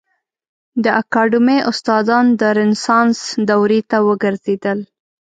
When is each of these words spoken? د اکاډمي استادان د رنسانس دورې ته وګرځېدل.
د 0.83 0.85
اکاډمي 1.01 1.57
استادان 1.71 2.25
د 2.39 2.41
رنسانس 2.57 3.19
دورې 3.49 3.79
ته 3.89 3.97
وګرځېدل. 4.07 4.79